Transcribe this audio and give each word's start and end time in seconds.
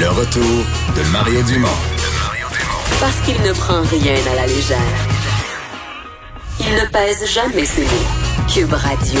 Le 0.00 0.08
retour 0.08 0.64
de 0.96 1.12
Mario 1.12 1.42
Dumont. 1.42 1.68
Parce 3.00 3.20
qu'il 3.20 3.34
ne 3.42 3.52
prend 3.52 3.82
rien 3.82 4.14
à 4.32 4.34
la 4.34 4.46
légère. 4.46 4.78
Il 6.58 6.72
ne 6.72 6.90
pèse 6.90 7.30
jamais 7.30 7.66
ses 7.66 7.82
mots. 7.82 8.48
Cube 8.50 8.72
Radio. 8.72 9.20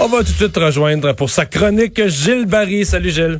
On 0.00 0.08
va 0.08 0.18
tout 0.18 0.24
de 0.24 0.28
suite 0.36 0.56
rejoindre 0.56 1.12
pour 1.12 1.30
sa 1.30 1.46
chronique 1.46 2.04
Gilles 2.08 2.46
Barry. 2.46 2.84
Salut 2.84 3.10
Gilles. 3.10 3.38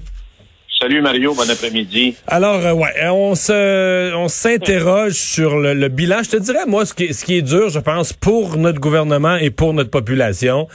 Salut 0.81 1.03
Mario, 1.03 1.35
bon 1.35 1.51
après-midi. 1.51 2.15
Alors, 2.29 2.65
euh, 2.65 2.73
ouais, 2.75 3.09
on 3.11 3.35
se, 3.35 4.15
on 4.15 4.29
s'interroge 4.29 5.15
sur 5.15 5.59
le, 5.59 5.75
le, 5.75 5.89
bilan. 5.89 6.23
Je 6.23 6.31
te 6.31 6.37
dirais, 6.37 6.65
moi, 6.69 6.87
ce 6.87 6.95
qui, 6.95 7.13
ce 7.13 7.25
qui 7.25 7.39
est 7.39 7.43
dur, 7.43 7.71
je 7.71 7.81
pense, 7.81 8.13
pour 8.13 8.57
notre 8.57 8.79
gouvernement 8.79 9.35
et 9.35 9.51
pour 9.51 9.75
notre 9.75 9.91
population, 9.91 10.69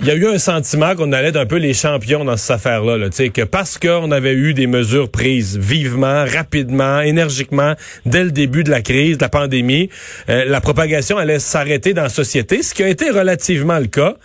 il 0.00 0.06
y 0.06 0.10
a 0.10 0.14
eu 0.14 0.26
un 0.26 0.38
sentiment 0.38 0.94
qu'on 0.94 1.12
allait 1.12 1.32
d'un 1.32 1.46
peu 1.46 1.56
les 1.56 1.74
champions 1.74 2.24
dans 2.24 2.36
cette 2.36 2.52
affaire-là, 2.52 2.96
là, 2.96 3.08
que 3.10 3.42
parce 3.42 3.78
qu'on 3.78 4.10
avait 4.10 4.32
eu 4.32 4.54
des 4.54 4.66
mesures 4.66 5.10
prises 5.10 5.58
vivement, 5.58 6.24
rapidement, 6.24 7.00
énergiquement, 7.00 7.74
dès 8.06 8.24
le 8.24 8.30
début 8.30 8.64
de 8.64 8.70
la 8.70 8.82
crise, 8.82 9.18
de 9.18 9.22
la 9.22 9.28
pandémie, 9.28 9.88
euh, 10.28 10.44
la 10.44 10.60
propagation 10.60 11.16
allait 11.16 11.38
s'arrêter 11.38 11.94
dans 11.94 12.02
la 12.02 12.08
société, 12.08 12.62
ce 12.62 12.74
qui 12.74 12.82
a 12.82 12.88
été 12.88 13.10
relativement 13.10 13.78
le 13.78 13.86
cas. 13.86 14.16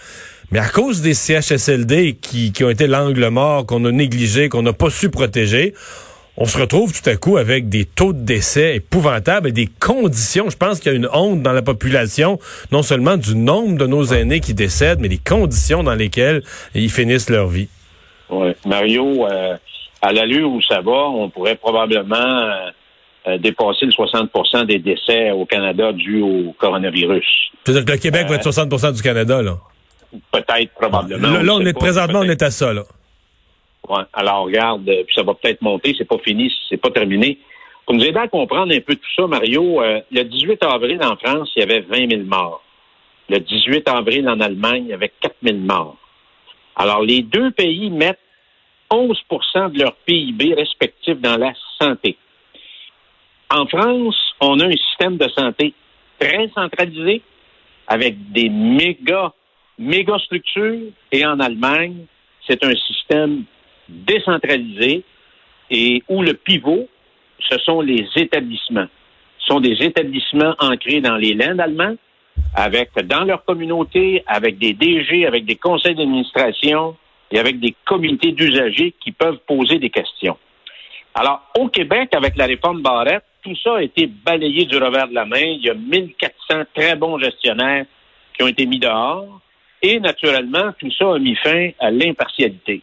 Mais 0.51 0.59
à 0.59 0.67
cause 0.67 1.01
des 1.01 1.13
CHSLD 1.13 2.17
qui, 2.21 2.53
qui 2.53 2.63
ont 2.63 2.69
été 2.69 2.87
l'angle 2.87 3.27
mort, 3.27 3.65
qu'on 3.65 3.83
a 3.83 3.91
négligé, 3.91 4.47
qu'on 4.47 4.61
n'a 4.61 4.71
pas 4.71 4.89
su 4.89 5.09
protéger, 5.09 5.73
on 6.37 6.45
se 6.45 6.57
retrouve 6.59 6.93
tout 6.93 7.09
à 7.09 7.15
coup 7.15 7.37
avec 7.37 7.67
des 7.67 7.85
taux 7.85 8.13
de 8.13 8.21
décès 8.21 8.75
épouvantables 8.75 9.49
et 9.49 9.51
des 9.51 9.67
conditions. 9.67 10.49
Je 10.49 10.57
pense 10.57 10.79
qu'il 10.79 10.91
y 10.91 10.95
a 10.95 10.97
une 10.97 11.09
honte 11.11 11.41
dans 11.41 11.51
la 11.51 11.63
population, 11.63 12.39
non 12.71 12.83
seulement 12.83 13.17
du 13.17 13.35
nombre 13.35 13.77
de 13.77 13.87
nos 13.87 14.03
aînés 14.05 14.39
qui 14.39 14.53
décèdent, 14.53 14.99
mais 14.99 15.07
les 15.07 15.17
conditions 15.17 15.83
dans 15.83 15.95
lesquelles 15.95 16.43
ils 16.75 16.91
finissent 16.91 17.29
leur 17.29 17.47
vie. 17.47 17.69
Oui. 18.29 18.51
Mario, 18.65 19.25
euh, 19.25 19.57
à 20.01 20.13
l'allure 20.13 20.51
où 20.51 20.61
ça 20.61 20.81
va, 20.81 21.09
on 21.09 21.29
pourrait 21.29 21.55
probablement 21.55 22.15
euh, 22.15 22.69
euh, 23.27 23.37
dépasser 23.39 23.87
le 23.87 23.91
60% 23.91 24.65
des 24.65 24.77
décès 24.77 25.31
au 25.31 25.45
Canada 25.45 25.91
dus 25.91 26.21
au 26.21 26.53
coronavirus. 26.59 27.25
C'est-à-dire 27.63 27.85
que 27.85 27.91
le 27.93 27.97
Québec 27.97 28.27
va 28.27 28.35
être 28.35 28.47
60% 28.47 28.93
du 28.93 29.01
Canada, 29.01 29.41
là? 29.41 29.57
Peut-être, 30.31 30.71
probablement. 30.79 31.39
Là, 31.41 31.53
on, 31.53 31.65
est 31.65 31.73
présentement, 31.73 32.19
on 32.19 32.29
est 32.29 32.41
à 32.41 32.51
ça, 32.51 32.73
là. 32.73 32.83
Ouais. 33.89 34.03
Alors, 34.13 34.45
regarde, 34.45 34.85
puis 34.85 35.15
ça 35.15 35.23
va 35.23 35.33
peut-être 35.33 35.61
monter, 35.61 35.95
c'est 35.97 36.07
pas 36.07 36.17
fini, 36.17 36.53
c'est 36.69 36.77
pas 36.77 36.89
terminé. 36.89 37.37
Pour 37.85 37.95
nous 37.95 38.03
aider 38.03 38.19
à 38.19 38.27
comprendre 38.27 38.73
un 38.73 38.81
peu 38.81 38.95
tout 38.95 39.11
ça, 39.15 39.27
Mario, 39.27 39.81
euh, 39.81 40.01
le 40.11 40.23
18 40.23 40.61
avril 40.63 40.99
en 41.01 41.15
France, 41.15 41.51
il 41.55 41.61
y 41.61 41.63
avait 41.63 41.79
20 41.79 42.09
000 42.09 42.23
morts. 42.23 42.61
Le 43.29 43.39
18 43.39 43.87
avril 43.87 44.27
en 44.27 44.39
Allemagne, 44.41 44.83
il 44.85 44.89
y 44.89 44.93
avait 44.93 45.11
4 45.21 45.35
000 45.41 45.57
morts. 45.59 45.95
Alors, 46.75 47.01
les 47.01 47.21
deux 47.21 47.51
pays 47.51 47.89
mettent 47.89 48.19
11% 48.91 49.71
de 49.71 49.79
leur 49.79 49.95
PIB 50.05 50.53
respectif 50.53 51.19
dans 51.19 51.37
la 51.37 51.53
santé. 51.79 52.17
En 53.49 53.65
France, 53.67 54.17
on 54.41 54.59
a 54.59 54.65
un 54.65 54.71
système 54.71 55.17
de 55.17 55.29
santé 55.29 55.73
très 56.19 56.49
centralisé 56.49 57.21
avec 57.87 58.31
des 58.31 58.49
méga, 58.49 59.31
méga 59.77 60.17
structures 60.19 60.91
et 61.11 61.25
en 61.25 61.39
Allemagne, 61.39 62.05
c'est 62.45 62.63
un 62.63 62.75
système 62.75 63.43
décentralisé 63.89 65.03
et 65.69 66.03
où 66.07 66.21
le 66.21 66.33
pivot, 66.33 66.87
ce 67.49 67.57
sont 67.59 67.81
les 67.81 68.05
établissements. 68.15 68.87
Ce 69.39 69.47
sont 69.47 69.59
des 69.59 69.77
établissements 69.81 70.55
ancrés 70.59 71.01
dans 71.01 71.17
les 71.17 71.33
landes 71.33 71.59
allemands, 71.59 71.95
avec 72.55 72.91
dans 73.05 73.23
leur 73.23 73.43
communauté, 73.45 74.23
avec 74.27 74.57
des 74.57 74.73
DG, 74.73 75.25
avec 75.25 75.45
des 75.45 75.55
conseils 75.55 75.95
d'administration 75.95 76.95
et 77.31 77.39
avec 77.39 77.59
des 77.59 77.75
comités 77.85 78.31
d'usagers 78.31 78.93
qui 79.03 79.11
peuvent 79.11 79.39
poser 79.47 79.79
des 79.79 79.89
questions. 79.89 80.37
Alors, 81.13 81.41
au 81.57 81.67
Québec, 81.67 82.09
avec 82.13 82.37
la 82.37 82.45
réforme 82.45 82.81
Barrette, 82.81 83.23
tout 83.43 83.55
ça 83.63 83.77
a 83.77 83.81
été 83.81 84.07
balayé 84.07 84.65
du 84.65 84.77
revers 84.77 85.07
de 85.07 85.15
la 85.15 85.25
main. 85.25 85.39
Il 85.39 85.65
y 85.65 85.69
a 85.69 85.73
1400 85.73 86.63
très 86.75 86.95
bons 86.95 87.17
gestionnaires 87.17 87.85
qui 88.33 88.43
ont 88.43 88.47
été 88.47 88.65
mis 88.65 88.79
dehors. 88.79 89.39
Et 89.81 89.99
naturellement, 89.99 90.71
tout 90.79 90.91
ça 90.91 91.13
a 91.13 91.19
mis 91.19 91.35
fin 91.35 91.69
à 91.79 91.91
l'impartialité. 91.91 92.81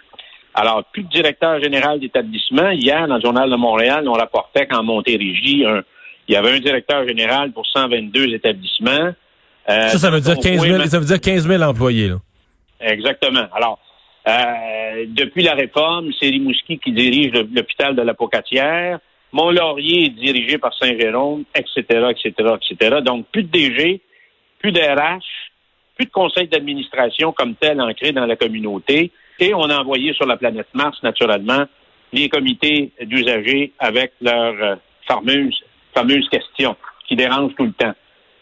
Alors, 0.54 0.84
plus 0.84 1.03
de 1.03 1.09
directeur 1.09 1.60
général 1.60 1.98
d'établissement. 1.98 2.70
Hier, 2.70 3.09
dans 3.09 3.16
le 3.16 3.20
Journal 3.20 3.50
de 3.50 3.56
Montréal, 3.56 4.09
on 4.09 4.12
rapportait 4.12 4.66
qu'en 4.66 4.84
Montérégie, 4.84 5.65
il 6.28 6.32
y 6.32 6.37
avait 6.37 6.53
un 6.53 6.60
directeur 6.60 7.06
général 7.06 7.53
pour 7.53 7.66
122 7.66 8.34
établissements. 8.34 9.12
Euh, 9.69 9.88
ça, 9.88 9.98
ça 9.98 10.10
veut, 10.10 10.20
dire 10.20 10.38
15 10.38 10.60
000, 10.60 10.84
ça 10.87 10.98
veut 10.98 11.06
dire 11.06 11.20
15 11.20 11.48
000 11.48 11.62
employés. 11.62 12.09
Là. 12.09 12.16
Exactement. 12.81 13.47
Alors, 13.54 13.78
euh, 14.28 15.06
depuis 15.09 15.43
la 15.43 15.54
réforme, 15.54 16.10
c'est 16.20 16.28
Rimouski 16.28 16.78
qui 16.78 16.93
dirige 16.93 17.32
l'hôpital 17.32 17.94
de 17.97 18.03
la 18.03 18.14
Pocatière. 18.14 18.98
Mont-Laurier 19.32 20.06
est 20.06 20.10
dirigé 20.10 20.59
par 20.59 20.72
Saint-Jérôme, 20.78 21.44
etc., 21.54 21.82
etc., 22.10 22.54
etc. 22.54 22.97
Donc, 23.04 23.26
plus 23.32 23.43
de 23.43 23.48
DG, 23.48 24.00
plus 24.60 24.72
d'RH, 24.72 25.25
plus 25.97 26.06
de 26.06 26.10
conseil 26.10 26.48
d'administration 26.48 27.32
comme 27.32 27.54
tel 27.54 27.81
ancré 27.81 28.12
dans 28.12 28.26
la 28.26 28.37
communauté. 28.37 29.10
Et 29.41 29.53
on 29.55 29.65
a 29.65 29.78
envoyé 29.78 30.12
sur 30.12 30.27
la 30.27 30.37
planète 30.37 30.69
Mars, 30.75 31.03
naturellement, 31.03 31.65
les 32.12 32.28
comités 32.28 32.93
d'usagers 33.03 33.72
avec 33.78 34.12
leurs 34.21 34.62
euh, 34.62 34.77
fameuses, 35.06 36.28
questions 36.31 36.77
qui 37.06 37.17
dérangent 37.17 37.55
tout 37.56 37.65
le 37.65 37.73
temps. 37.73 37.94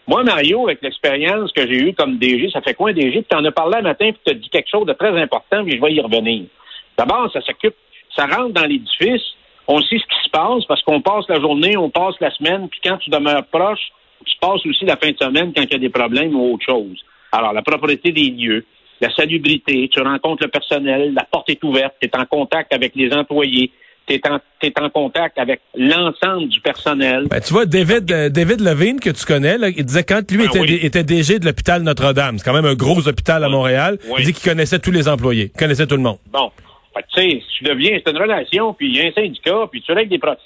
Moi, 0.06 0.24
Mario, 0.24 0.66
avec 0.66 0.82
l'expérience 0.82 1.52
que 1.52 1.66
j'ai 1.66 1.78
eue 1.78 1.94
comme 1.94 2.18
DG, 2.18 2.50
ça 2.50 2.60
fait 2.60 2.74
quoi 2.74 2.90
un 2.90 2.92
DG? 2.92 3.24
Tu 3.28 3.36
en 3.36 3.44
as 3.44 3.52
parlé 3.52 3.76
un 3.78 3.82
matin, 3.82 4.10
puis 4.10 4.20
tu 4.24 4.32
as 4.32 4.34
dit 4.34 4.48
quelque 4.48 4.68
chose 4.68 4.86
de 4.86 4.92
très 4.92 5.16
important, 5.20 5.62
mais 5.64 5.76
je 5.76 5.80
vais 5.80 5.92
y 5.92 6.00
revenir. 6.00 6.44
D'abord, 6.98 7.30
ça 7.32 7.40
s'occupe, 7.40 7.74
ça 8.14 8.26
rentre 8.26 8.52
dans 8.52 8.66
l'édifice, 8.66 9.22
on 9.68 9.80
sait 9.80 9.98
ce 9.98 10.04
qui 10.04 10.24
se 10.24 10.30
passe 10.30 10.64
parce 10.66 10.82
qu'on 10.82 11.00
passe 11.00 11.28
la 11.28 11.40
journée, 11.40 11.76
on 11.76 11.88
passe 11.88 12.16
la 12.20 12.30
semaine, 12.32 12.68
puis 12.68 12.80
quand 12.84 12.98
tu 12.98 13.10
demeures 13.10 13.46
proche, 13.46 13.92
tu 14.24 14.36
passes 14.40 14.64
aussi 14.66 14.84
la 14.84 14.96
fin 14.96 15.10
de 15.10 15.16
semaine 15.16 15.52
quand 15.54 15.62
il 15.62 15.72
y 15.72 15.76
a 15.76 15.78
des 15.78 15.88
problèmes 15.88 16.34
ou 16.34 16.54
autre 16.54 16.64
chose. 16.64 16.98
Alors, 17.30 17.52
la 17.52 17.62
propriété 17.62 18.12
des 18.12 18.30
lieux, 18.30 18.64
la 19.02 19.12
salubrité, 19.14 19.90
tu 19.92 20.00
rencontres 20.00 20.44
le 20.44 20.48
personnel, 20.48 21.12
la 21.12 21.24
porte 21.24 21.50
est 21.50 21.62
ouverte, 21.64 21.94
tu 22.00 22.08
es 22.08 22.16
en 22.16 22.24
contact 22.24 22.72
avec 22.72 22.94
les 22.94 23.12
employés, 23.12 23.72
tu 24.06 24.14
es, 24.14 24.80
en 24.80 24.90
contact 24.90 25.38
avec 25.38 25.60
l'ensemble 25.74 26.48
du 26.48 26.60
personnel. 26.60 27.26
Ben, 27.28 27.40
tu 27.40 27.52
vois, 27.52 27.66
David, 27.66 28.10
euh, 28.12 28.28
David 28.28 28.60
Levine, 28.60 29.00
que 29.00 29.10
tu 29.10 29.26
connais, 29.26 29.58
là, 29.58 29.68
il 29.68 29.84
disait 29.84 30.04
quand 30.04 30.30
lui 30.30 30.46
ben 30.46 30.64
était, 30.64 30.86
était 30.86 31.02
DG 31.02 31.40
de 31.40 31.46
l'hôpital 31.46 31.82
Notre-Dame, 31.82 32.38
c'est 32.38 32.44
quand 32.44 32.54
même 32.54 32.64
un 32.64 32.74
gros 32.74 33.06
hôpital 33.08 33.42
à 33.42 33.48
Montréal, 33.48 33.98
il 34.18 34.24
dit 34.24 34.32
qu'il 34.32 34.48
connaissait 34.48 34.78
tous 34.78 34.92
les 34.92 35.08
employés, 35.08 35.48
qu'il 35.48 35.58
connaissait 35.58 35.86
tout 35.86 35.96
le 35.96 36.02
monde. 36.02 36.18
Bon, 36.32 36.52
tu 36.94 37.02
sais, 37.20 37.42
tu 37.58 37.64
deviens, 37.64 37.98
c'est 38.04 38.12
une 38.12 38.18
relation, 38.18 38.72
puis 38.72 38.88
il 38.88 38.96
y 38.96 39.00
a 39.00 39.08
un 39.08 39.12
syndicat, 39.12 39.66
puis 39.70 39.82
tu 39.82 39.92
règles 39.92 40.10
des 40.10 40.18
problèmes. 40.18 40.38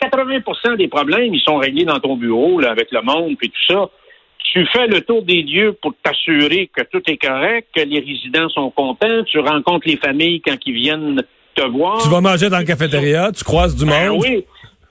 80% 0.00 0.76
des 0.76 0.88
problèmes, 0.88 1.34
ils 1.34 1.40
sont 1.40 1.56
réglés 1.56 1.84
dans 1.84 1.98
ton 1.98 2.16
bureau, 2.16 2.60
là, 2.60 2.70
avec 2.70 2.92
le 2.92 3.00
monde, 3.02 3.36
puis 3.36 3.48
tout 3.48 3.72
ça 3.72 3.88
tu 4.52 4.66
fais 4.72 4.86
le 4.86 5.00
tour 5.02 5.22
des 5.22 5.42
lieux 5.42 5.76
pour 5.80 5.92
t'assurer 6.02 6.70
que 6.74 6.82
tout 6.84 7.02
est 7.06 7.16
correct, 7.16 7.68
que 7.74 7.82
les 7.82 8.00
résidents 8.00 8.48
sont 8.48 8.70
contents, 8.70 9.24
tu 9.24 9.38
rencontres 9.38 9.86
les 9.86 9.96
familles 9.96 10.40
quand 10.40 10.56
ils 10.64 10.74
viennent 10.74 11.22
te 11.54 11.62
voir. 11.62 12.02
Tu 12.02 12.08
vas 12.08 12.20
manger 12.20 12.48
dans 12.48 12.58
la 12.58 12.64
cafétéria, 12.64 13.30
tu 13.32 13.44
croises 13.44 13.76
du 13.76 13.84
ben 13.84 14.10
monde. 14.10 14.22
Oui, 14.22 14.44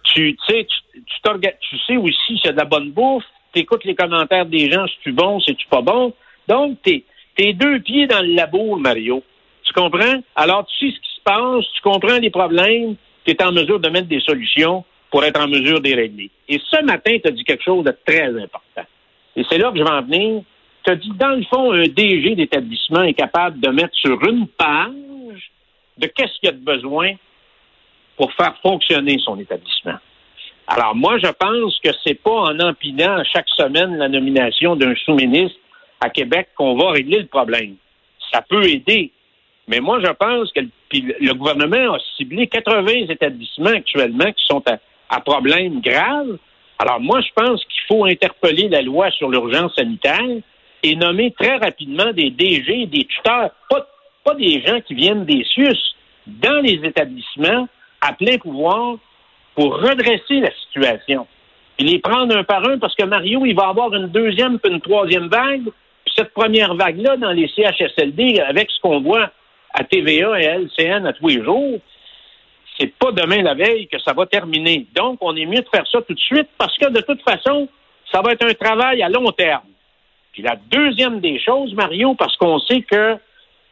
tu 0.04 0.38
sais, 0.48 0.66
tu, 0.66 1.02
tu, 1.02 1.78
sais 1.88 1.98
aussi 1.98 2.38
s'il 2.38 2.46
y 2.46 2.50
a 2.50 2.52
de 2.52 2.58
la 2.58 2.66
bonne 2.66 2.92
bouffe, 2.92 3.24
tu 3.54 3.62
écoutes 3.62 3.86
les 3.86 3.96
commentaires 3.96 4.46
des 4.46 4.70
gens, 4.72 4.86
si 4.88 4.96
tu 5.04 5.12
bon, 5.12 5.40
si 5.40 5.56
tu 5.56 5.68
pas 5.68 5.82
bon. 5.82 6.14
Donc, 6.48 6.78
tu 6.84 7.04
es, 7.38 7.54
deux 7.54 7.80
pieds 7.80 8.08
dans 8.08 8.22
le 8.22 8.36
labo, 8.36 8.78
Mario. 8.78 9.24
Tu 9.64 9.74
comprends? 9.74 10.22
Alors, 10.36 10.66
tu 10.68 10.88
sais 10.88 10.96
ce 10.96 11.00
qui 11.00 11.16
se 11.16 11.22
passe, 11.24 11.66
tu 11.74 11.82
comprends 11.82 12.20
les 12.20 12.30
problèmes, 12.30 12.96
tu 13.26 13.32
es 13.32 13.44
en 13.44 13.52
mesure 13.52 13.80
de 13.80 13.90
mettre 13.90 14.08
des 14.08 14.20
solutions 14.20 14.84
pour 15.10 15.24
être 15.24 15.40
en 15.40 15.48
mesure 15.48 15.80
de 15.82 15.88
les 15.88 15.96
régler. 15.96 16.30
Et 16.48 16.60
ce 16.70 16.84
matin, 16.84 17.18
tu 17.24 17.28
as 17.28 17.32
dit 17.32 17.44
quelque 17.44 17.64
chose 17.64 17.84
de 17.84 17.96
très 18.06 18.28
important. 18.28 18.84
Et 19.36 19.44
c'est 19.50 19.58
là 19.58 19.72
que 19.72 19.78
je 19.78 19.84
vais 19.84 19.90
en 19.90 20.02
venir. 20.02 20.44
Tu 20.84 20.92
as 20.92 20.96
dit, 20.96 21.12
dans 21.16 21.36
le 21.36 21.44
fond, 21.44 21.72
un 21.72 21.84
DG 21.84 22.36
d'établissement 22.36 23.04
est 23.04 23.14
capable 23.14 23.60
de 23.60 23.70
mettre 23.70 23.96
sur 23.96 24.24
une 24.28 24.48
page 24.48 25.52
de 25.98 26.08
qu'est-ce 26.08 26.40
qu'il 26.40 26.46
y 26.46 26.50
a 26.50 26.52
de 26.52 26.64
besoin 26.64 27.14
pour 28.18 28.32
faire 28.34 28.56
fonctionner 28.62 29.18
son 29.20 29.40
établissement. 29.40 29.98
Alors, 30.68 30.96
moi, 30.96 31.18
je 31.18 31.28
pense 31.28 31.80
que 31.84 31.90
c'est 32.04 32.22
pas 32.22 32.32
en 32.32 32.60
empinant 32.60 33.24
chaque 33.32 33.50
semaine 33.50 33.98
la 33.98 34.10
nomination 34.10 34.76
d'un 34.76 34.96
sous-ministre 34.96 35.60
à 36.02 36.10
Québec 36.10 36.50
qu'on 36.56 36.76
va 36.76 36.92
régler 36.92 37.20
le 37.20 37.28
problème. 37.28 37.76
Ça 38.32 38.42
peut 38.42 38.64
aider. 38.66 39.12
Mais 39.68 39.80
moi, 39.80 40.00
je 40.04 40.12
pense 40.12 40.52
que 40.52 40.62
le, 40.62 41.34
gouvernement 41.34 41.96
a 41.96 42.00
ciblé 42.18 42.48
80 42.48 43.08
établissements 43.10 43.70
actuellement 43.70 44.32
qui 44.32 44.46
sont 44.46 44.64
à, 44.68 44.78
à 45.10 45.22
problème 45.22 45.82
grave 45.82 46.38
alors 46.80 47.00
moi, 47.00 47.22
je 47.22 47.30
pense 47.36 47.64
qu'il 47.66 47.84
faut 47.88 48.06
interpeller 48.06 48.68
la 48.68 48.82
loi 48.82 49.10
sur 49.12 49.30
l'urgence 49.30 49.76
sanitaire 49.76 50.20
et 50.84 50.96
nommer 50.96 51.32
très 51.32 51.58
rapidement 51.58 52.12
des 52.12 52.30
DG, 52.30 52.86
des 52.88 53.06
tuteurs, 53.06 53.52
pas, 53.70 53.88
des 54.38 54.62
gens 54.66 54.82
qui 54.82 54.96
viennent 54.96 55.26
des 55.26 55.44
SUS, 55.44 55.96
dans 56.28 56.60
les 56.62 56.80
établissements 56.84 57.68
à 58.02 58.14
plein 58.14 58.38
pouvoir 58.38 58.98
pour 59.56 59.78
redresser 59.78 60.42
la 60.42 60.52
situation. 60.64 61.28
Et 61.78 61.84
les 61.84 62.00
prendre 62.00 62.36
un 62.36 62.44
par 62.44 62.68
un 62.68 62.78
parce 62.78 62.96
que 62.96 63.04
Mario, 63.06 63.46
il 63.46 63.56
va 63.56 63.68
avoir 63.68 63.94
une 63.94 64.08
deuxième 64.08 64.60
puis 64.60 64.72
une 64.72 64.82
troisième 64.82 65.28
vague. 65.28 65.66
Puis 66.06 66.14
cette 66.16 66.34
première 66.34 66.74
vague-là, 66.74 67.18
dans 67.18 67.32
les 67.32 67.48
CHSLD, 67.48 68.40
avec 68.40 68.72
ce 68.72 68.80
qu'on 68.82 69.02
voit 69.02 69.32
à 69.74 69.84
TVA 69.84 70.40
et 70.40 70.48
à 70.48 70.58
LCN 70.60 71.06
à 71.06 71.14
tous 71.14 71.28
les 71.28 71.44
jours, 71.44 71.80
c'est 72.80 72.94
pas 72.98 73.12
demain 73.12 73.42
la 73.42 73.54
veille 73.54 73.88
que 73.88 74.00
ça 74.00 74.14
va 74.14 74.26
terminer. 74.26 74.88
Donc, 74.96 75.20
on 75.22 75.36
est 75.36 75.46
mieux 75.46 75.62
de 75.62 75.70
faire 75.74 75.88
ça 75.88 76.02
tout 76.02 76.14
de 76.14 76.20
suite 76.20 76.50
parce 76.58 76.78
que 76.78 76.90
de 76.90 77.02
toute 77.02 77.22
façon, 77.22 77.68
ça 78.12 78.22
va 78.22 78.34
être 78.34 78.46
un 78.46 78.54
travail 78.54 79.02
à 79.02 79.10
long 79.10 79.32
terme. 79.32 79.64
Puis 80.34 80.44
la 80.44 80.56
deuxième 80.56 81.22
des 81.22 81.40
choses, 81.40 81.74
Mario, 81.74 82.14
parce 82.16 82.36
qu'on 82.38 82.60
sait 82.60 82.82
que 82.82 83.18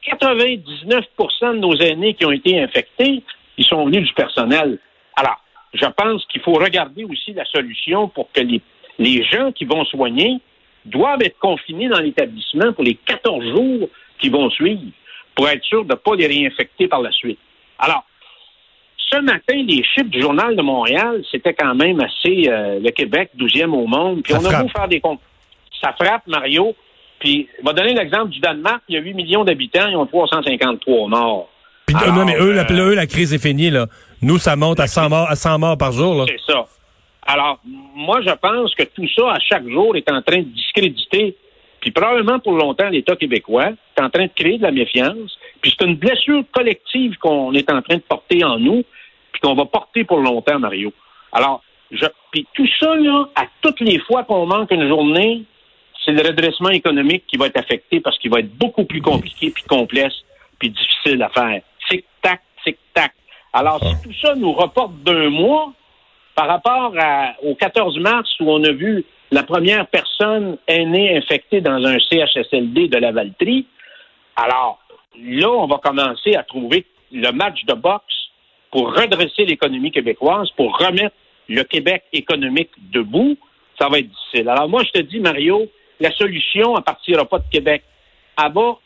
99% 0.06 1.54
de 1.54 1.58
nos 1.58 1.76
aînés 1.76 2.14
qui 2.14 2.26
ont 2.26 2.32
été 2.32 2.62
infectés, 2.62 3.24
ils 3.58 3.66
sont 3.66 3.86
venus 3.86 4.08
du 4.08 4.14
personnel. 4.14 4.80
Alors, 5.16 5.40
je 5.74 5.86
pense 5.86 6.26
qu'il 6.28 6.42
faut 6.42 6.54
regarder 6.54 7.04
aussi 7.04 7.34
la 7.34 7.46
solution 7.46 8.08
pour 8.08 8.32
que 8.32 8.42
les, 8.42 8.62
les 9.00 9.24
gens 9.26 9.52
qui 9.52 9.66
vont 9.66 9.84
soigner 9.86 10.40
doivent 10.86 11.22
être 11.22 11.40
confinés 11.40 11.90
dans 11.90 12.00
l'établissement 12.00 12.74
pour 12.74 12.84
les 12.84 12.96
14 12.96 13.46
jours 13.56 13.90
qui 14.20 14.30
vont 14.30 14.50
suivre 14.50 14.82
pour 15.36 15.50
être 15.50 15.64
sûr 15.64 15.84
de 15.84 15.92
ne 15.92 15.96
pas 15.96 16.16
les 16.16 16.28
réinfecter 16.28 16.88
par 16.88 17.02
la 17.02 17.12
suite. 17.12 17.40
Alors, 17.80 18.06
ce 19.10 19.20
matin, 19.22 19.54
les 19.68 19.84
chiffres 19.84 20.10
du 20.10 20.22
Journal 20.22 20.56
de 20.56 20.62
Montréal, 20.62 21.24
c'était 21.32 21.54
quand 21.54 21.76
même 21.76 22.00
assez 22.00 22.46
euh, 22.48 22.80
le 22.80 22.90
Québec, 22.92 23.30
12e 23.38 23.72
au 23.72 23.86
monde. 23.88 24.22
Puis 24.24 24.34
Ça 24.34 24.40
on 24.42 24.46
a 24.46 24.50
frappe. 24.50 24.64
beau 24.64 24.70
faire 24.70 24.88
des 24.88 25.00
comptes. 25.00 25.22
Ça 25.82 25.94
frappe, 25.94 26.24
Mario. 26.28 26.74
Puis, 27.20 27.48
on 27.62 27.68
va 27.68 27.74
donner 27.74 27.94
l'exemple 27.94 28.30
du 28.30 28.40
Danemark. 28.40 28.82
Il 28.90 28.96
y 28.96 28.98
a 28.98 29.02
8 29.02 29.14
millions 29.14 29.44
d'habitants, 29.46 29.88
ils 29.90 29.96
ont 29.96 30.06
353 30.06 31.08
morts. 31.08 31.50
Puis, 31.86 31.96
Alors, 31.96 32.16
non, 32.16 32.26
mais 32.26 32.36
eux, 32.38 32.52
la, 32.54 32.64
euh, 32.70 32.90
eux, 32.92 32.96
la 32.96 33.06
crise 33.08 33.34
est 33.34 33.42
finie, 33.42 33.70
là. 33.70 33.88
Nous, 34.22 34.38
ça 34.38 34.56
monte 34.56 34.80
à 34.80 34.88
100 34.88 35.10
morts, 35.10 35.30
à 35.30 35.36
100 35.36 35.60
morts 35.60 35.78
par 35.78 35.92
jour, 35.94 36.16
là. 36.16 36.26
C'est 36.28 36.52
ça. 36.52 36.66
Alors, 37.26 37.60
moi, 37.96 38.20
je 38.22 38.32
pense 38.32 38.76
que 38.76 38.84
tout 38.84 39.08
ça, 39.16 39.32
à 39.34 39.40
chaque 39.40 39.68
jour, 39.70 39.96
est 39.96 40.10
en 40.12 40.22
train 40.22 40.40
de 40.40 40.48
discréditer, 40.50 41.36
puis 41.80 41.92
probablement 41.92 42.40
pour 42.40 42.54
longtemps, 42.54 42.90
l'État 42.90 43.16
québécois 43.16 43.70
est 43.98 44.02
en 44.02 44.10
train 44.10 44.26
de 44.26 44.32
créer 44.36 44.58
de 44.58 44.64
la 44.64 44.72
méfiance, 44.72 45.38
puis 45.64 45.74
c'est 45.80 45.88
une 45.88 45.96
blessure 45.96 46.44
collective 46.52 47.18
qu'on 47.18 47.54
est 47.54 47.72
en 47.72 47.82
train 47.82 47.96
de 47.96 48.02
porter 48.02 48.44
en 48.44 48.60
nous, 48.60 48.84
puis 49.32 49.42
qu'on 49.42 49.56
va 49.56 49.64
porter 49.66 50.04
pour 50.04 50.20
longtemps, 50.20 50.60
Mario. 50.60 50.92
Alors, 51.32 51.64
je, 51.90 52.06
puis 52.32 52.46
tout 52.54 52.68
ça, 52.80 52.96
là, 52.96 53.30
à 53.36 53.46
toutes 53.62 53.80
les 53.80 53.98
fois 54.00 54.24
qu'on 54.26 54.46
manque 54.46 54.72
une 54.72 54.88
journée, 54.90 55.44
c'est 56.04 56.12
le 56.12 56.22
redressement 56.22 56.70
économique 56.70 57.24
qui 57.28 57.38
va 57.38 57.48
être 57.48 57.58
affecté 57.58 58.02
parce 58.02 58.20
qu'il 58.20 58.30
va 58.30 58.40
être 58.40 58.54
beaucoup 58.58 58.84
plus 58.84 59.02
compliqué, 59.02 59.52
puis 59.52 59.64
complexe, 59.64 60.16
puis 60.60 60.70
difficile 60.70 61.24
à 61.24 61.30
faire. 61.30 61.62
Tic-tac, 61.90 62.42
tic-tac. 62.66 63.14
Alors, 63.54 63.80
si 63.82 64.04
tout 64.04 64.14
ça 64.22 64.36
nous 64.36 64.52
reporte 64.52 64.96
d'un 65.04 65.30
mois, 65.30 65.72
par 66.36 66.48
rapport 66.48 66.94
à- 67.00 67.36
au 67.44 67.56
14 67.56 67.98
mars 68.00 68.30
où 68.42 68.52
on 68.52 68.62
a 68.66 68.72
vu 68.72 69.06
la 69.32 69.44
première 69.44 69.88
personne 69.88 70.58
aînée 70.68 71.16
infectée 71.16 71.62
dans 71.62 71.86
un 71.86 71.98
CHSLD 72.00 72.90
de 72.90 72.98
la 72.98 73.12
Valtrie, 73.12 73.66
alors 74.36 74.83
là, 75.20 75.50
on 75.50 75.68
va 75.68 75.78
commencer 75.78 76.36
à 76.36 76.44
trouver 76.44 76.86
le 77.12 77.32
match 77.32 77.64
de 77.66 77.74
boxe 77.74 78.14
pour 78.72 78.94
redresser 78.96 79.46
l'économie 79.46 79.92
québécoise, 79.92 80.50
pour 80.58 80.78
remettre 80.78 81.16
le 81.48 81.64
Québec 81.64 82.04
économique 82.12 82.72
debout. 82.92 83.38
Ça 83.80 83.88
va 83.88 84.00
être 84.00 84.10
difficile. 84.10 84.50
Alors 84.50 84.70
moi, 84.70 84.84
je 84.84 85.00
te 85.00 85.06
dis, 85.06 85.20
Mario, 85.20 85.68
la 86.00 86.12
solution, 86.12 86.76
elle 86.76 86.84
partira 86.84 87.26
pas 87.26 87.40
de 87.40 87.50
Québec. 87.52 87.84
À 88.36 88.50
bas, 88.50 88.78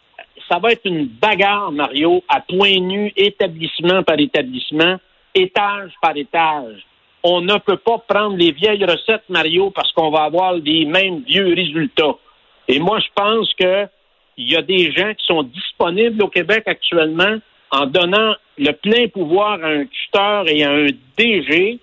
ça 0.49 0.59
va 0.59 0.71
être 0.71 0.85
une 0.85 1.05
bagarre, 1.05 1.71
Mario, 1.71 2.23
à 2.27 2.41
point 2.41 2.79
nu, 2.79 3.11
établissement 3.15 4.03
par 4.03 4.19
établissement, 4.19 4.97
étage 5.33 5.91
par 6.01 6.15
étage. 6.15 6.85
On 7.23 7.41
ne 7.41 7.57
peut 7.57 7.77
pas 7.77 7.97
prendre 8.07 8.37
les 8.37 8.51
vieilles 8.51 8.85
recettes, 8.85 9.23
Mario, 9.29 9.71
parce 9.71 9.91
qu'on 9.93 10.11
va 10.11 10.23
avoir 10.23 10.53
les 10.53 10.85
mêmes 10.85 11.23
vieux 11.23 11.53
résultats. 11.53 12.15
Et 12.67 12.79
moi, 12.79 12.99
je 12.99 13.07
pense 13.15 13.53
que 13.53 13.87
il 14.37 14.51
y 14.51 14.55
a 14.55 14.61
des 14.61 14.91
gens 14.91 15.13
qui 15.13 15.25
sont 15.25 15.43
disponibles 15.43 16.23
au 16.23 16.27
Québec 16.27 16.63
actuellement 16.67 17.37
en 17.71 17.85
donnant 17.85 18.35
le 18.57 18.71
plein 18.71 19.07
pouvoir 19.07 19.63
à 19.63 19.67
un 19.67 19.85
tuteur 19.85 20.47
et 20.47 20.63
à 20.63 20.71
un 20.71 20.87
DG. 21.17 21.79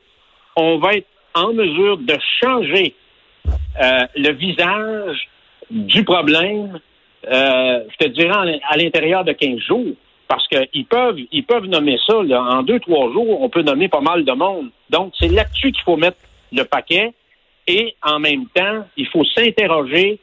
On 0.57 0.79
va 0.79 0.95
être 0.95 1.09
en 1.35 1.53
mesure 1.53 1.99
de 1.99 2.17
changer 2.43 2.95
euh, 3.83 4.07
le 4.17 4.33
visage 4.33 5.29
du 5.71 6.05
problème, 6.05 6.79
euh, 7.27 7.81
je 7.91 8.07
te 8.07 8.09
dirais, 8.11 8.61
à 8.69 8.77
l'intérieur 8.77 9.25
de 9.25 9.33
15 9.33 9.59
jours. 9.59 9.95
Parce 10.29 10.47
qu'ils 10.49 10.87
peuvent, 10.87 11.19
ils 11.33 11.45
peuvent 11.45 11.67
nommer 11.67 11.99
ça, 12.07 12.23
là, 12.23 12.41
en 12.41 12.63
deux, 12.63 12.81
trois 12.81 13.13
jours, 13.13 13.43
on 13.43 13.49
peut 13.49 13.63
nommer 13.63 13.89
pas 13.89 14.01
mal 14.01 14.25
de 14.25 14.33
monde. 14.33 14.71
Donc, 14.89 15.13
c'est 15.19 15.29
là-dessus 15.29 15.73
qu'il 15.73 15.83
faut 15.83 15.97
mettre 15.97 16.17
le 16.53 16.65
paquet. 16.65 17.13
Et 17.67 17.95
en 18.03 18.19
même 18.21 18.47
temps, 18.55 18.87
il 18.97 19.07
faut 19.09 19.25
s'interroger 19.25 20.19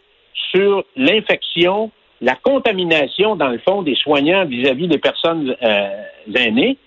sur 0.52 0.84
l'infection, 0.96 1.92
la 2.22 2.36
contamination, 2.36 3.36
dans 3.36 3.50
le 3.50 3.58
fond, 3.60 3.82
des 3.82 3.96
soignants 3.96 4.46
vis-à-vis 4.46 4.88
des 4.88 5.00
personnes 5.00 5.56
euh, 5.62 6.04
aînées 6.36 6.78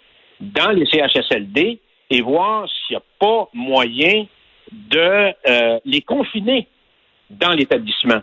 dans 0.40 0.70
les 0.70 0.86
CHSLD 0.86 1.80
et 2.10 2.20
voir 2.20 2.68
s'il 2.68 2.96
n'y 2.96 2.98
a 2.98 3.02
pas 3.18 3.48
moyen 3.52 4.26
de 4.70 5.32
euh, 5.48 5.78
les 5.84 6.02
confiner 6.02 6.68
dans 7.30 7.50
l'établissement. 7.50 8.20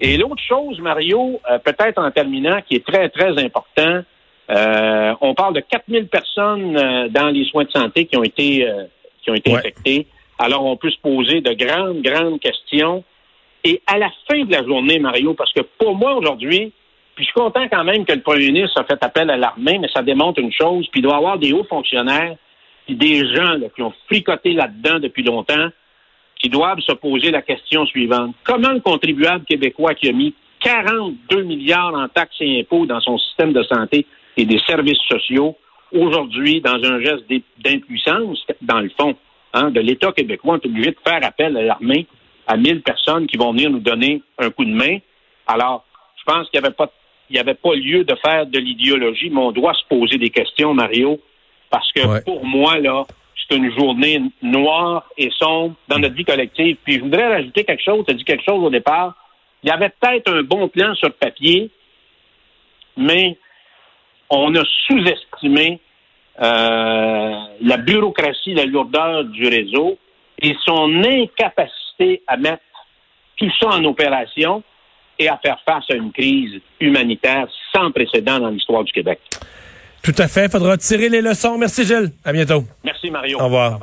Et 0.00 0.16
l'autre 0.16 0.42
chose, 0.46 0.78
Mario, 0.80 1.40
euh, 1.50 1.58
peut-être 1.58 1.98
en 1.98 2.10
terminant, 2.10 2.60
qui 2.66 2.76
est 2.76 2.84
très, 2.86 3.08
très 3.08 3.42
important, 3.42 4.02
euh, 4.50 5.14
on 5.20 5.34
parle 5.34 5.54
de 5.54 5.60
4000 5.60 6.08
personnes 6.08 6.76
euh, 6.76 7.08
dans 7.08 7.28
les 7.28 7.44
soins 7.46 7.64
de 7.64 7.70
santé 7.70 8.06
qui 8.06 8.16
ont 8.16 8.24
été, 8.24 8.68
euh, 8.68 8.84
qui 9.22 9.30
ont 9.30 9.34
été 9.34 9.50
Ouais. 9.52 9.58
infectées. 9.58 10.06
Alors, 10.38 10.64
on 10.64 10.76
peut 10.76 10.90
se 10.90 10.98
poser 10.98 11.40
de 11.40 11.52
grandes, 11.52 12.02
grandes 12.02 12.40
questions. 12.40 13.04
Et 13.64 13.80
à 13.86 13.98
la 13.98 14.10
fin 14.28 14.44
de 14.44 14.52
la 14.52 14.64
journée, 14.64 14.98
Mario, 14.98 15.34
parce 15.34 15.52
que 15.52 15.60
pour 15.78 15.94
moi, 15.94 16.14
aujourd'hui, 16.14 16.72
puis 17.14 17.24
je 17.24 17.30
suis 17.30 17.40
content 17.40 17.68
quand 17.68 17.84
même 17.84 18.04
que 18.04 18.12
le 18.12 18.22
premier 18.22 18.50
ministre 18.50 18.80
a 18.80 18.84
fait 18.84 19.02
appel 19.02 19.30
à 19.30 19.36
l'armée, 19.36 19.78
mais 19.78 19.88
ça 19.94 20.02
démontre 20.02 20.40
une 20.40 20.52
chose, 20.52 20.86
puis 20.90 21.00
il 21.00 21.02
doit 21.02 21.14
y 21.14 21.16
avoir 21.16 21.38
des 21.38 21.52
hauts 21.52 21.64
fonctionnaires, 21.64 22.36
puis 22.86 22.96
des 22.96 23.26
gens 23.34 23.52
là, 23.52 23.68
qui 23.74 23.82
ont 23.82 23.92
fricoté 24.06 24.54
là-dedans 24.54 24.98
depuis 24.98 25.22
longtemps, 25.22 25.68
qui 26.40 26.48
doivent 26.48 26.80
se 26.80 26.92
poser 26.92 27.30
la 27.30 27.42
question 27.42 27.86
suivante. 27.86 28.34
Comment 28.44 28.72
le 28.72 28.80
contribuable 28.80 29.44
québécois 29.44 29.94
qui 29.94 30.08
a 30.08 30.12
mis 30.12 30.34
42 30.60 31.42
milliards 31.42 31.94
en 31.94 32.08
taxes 32.08 32.36
et 32.40 32.60
impôts 32.60 32.86
dans 32.86 33.00
son 33.00 33.18
système 33.18 33.52
de 33.52 33.62
santé 33.64 34.06
et 34.36 34.44
des 34.44 34.58
services 34.60 35.00
sociaux, 35.08 35.56
aujourd'hui, 35.92 36.60
dans 36.60 36.82
un 36.82 37.00
geste 37.00 37.24
d'impuissance, 37.58 38.44
dans 38.62 38.80
le 38.80 38.90
fond, 38.98 39.14
hein, 39.52 39.70
de 39.70 39.80
l'État 39.80 40.12
québécois, 40.12 40.54
on 40.54 40.56
est 40.58 40.66
obligé 40.66 40.90
de 40.90 40.96
faire 41.06 41.20
appel 41.22 41.56
à 41.56 41.62
l'armée, 41.62 42.06
à 42.46 42.56
1000 42.56 42.82
personnes 42.82 43.26
qui 43.26 43.36
vont 43.36 43.52
venir 43.52 43.70
nous 43.70 43.80
donner 43.80 44.22
un 44.38 44.50
coup 44.50 44.64
de 44.64 44.70
main. 44.72 44.98
Alors, 45.46 45.84
je 46.18 46.24
pense 46.24 46.48
qu'il 46.50 46.60
n'y 46.60 46.66
avait 46.66 46.74
pas 46.74 46.90
il 47.30 47.34
n'y 47.36 47.40
avait 47.40 47.54
pas 47.54 47.74
lieu 47.74 48.04
de 48.04 48.14
faire 48.16 48.44
de 48.46 48.58
l'idéologie, 48.58 49.30
mais 49.30 49.40
on 49.40 49.52
doit 49.52 49.72
se 49.72 49.84
poser 49.88 50.18
des 50.18 50.28
questions, 50.28 50.74
Mario, 50.74 51.18
parce 51.70 51.90
que 51.92 52.06
Ouais. 52.06 52.20
pour 52.26 52.44
moi, 52.44 52.76
là, 52.78 53.06
c'est 53.48 53.56
une 53.56 53.72
journée 53.72 54.20
noire 54.42 55.08
et 55.16 55.30
sombre 55.38 55.74
dans 55.88 55.98
notre 55.98 56.14
vie 56.14 56.26
collective. 56.26 56.76
Puis 56.84 56.96
je 56.96 57.00
voudrais 57.00 57.28
rajouter 57.28 57.64
quelque 57.64 57.82
chose, 57.82 58.04
tu 58.06 58.12
as 58.12 58.16
dit 58.16 58.24
quelque 58.24 58.44
chose 58.44 58.62
au 58.62 58.68
départ. 58.68 59.14
Il 59.62 59.70
y 59.70 59.72
avait 59.72 59.88
peut-être 59.98 60.30
un 60.30 60.42
bon 60.42 60.68
plan 60.68 60.94
sur 60.94 61.08
le 61.08 61.14
papier, 61.14 61.70
mais 62.98 63.38
on 64.28 64.54
a 64.54 64.62
sous-estimé 64.86 65.80
euh, 66.40 67.34
la 67.62 67.76
bureaucratie, 67.78 68.52
la 68.52 68.66
lourdeur 68.66 69.24
du 69.24 69.48
réseau 69.48 69.98
et 70.40 70.54
son 70.64 71.02
incapacité 71.02 71.81
à 72.26 72.36
mettre 72.36 72.62
tout 73.36 73.50
ça 73.60 73.68
en 73.68 73.84
opération 73.84 74.62
et 75.18 75.28
à 75.28 75.38
faire 75.44 75.58
face 75.64 75.84
à 75.90 75.94
une 75.94 76.12
crise 76.12 76.60
humanitaire 76.80 77.46
sans 77.72 77.90
précédent 77.90 78.40
dans 78.40 78.50
l'histoire 78.50 78.84
du 78.84 78.92
Québec. 78.92 79.20
Tout 80.02 80.14
à 80.18 80.26
fait. 80.26 80.50
Faudra 80.50 80.76
tirer 80.76 81.08
les 81.08 81.22
leçons. 81.22 81.56
Merci, 81.58 81.84
Gilles. 81.84 82.10
À 82.24 82.32
bientôt. 82.32 82.64
Merci, 82.84 83.10
Mario. 83.10 83.38
Au 83.40 83.44
revoir. 83.44 83.80